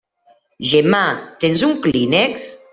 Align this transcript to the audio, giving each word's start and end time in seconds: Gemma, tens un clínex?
Gemma, 0.69 1.03
tens 1.45 1.65
un 1.71 1.79
clínex? 1.87 2.53